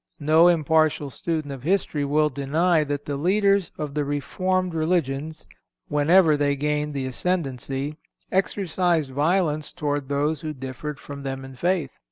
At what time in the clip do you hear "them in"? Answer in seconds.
11.21-11.53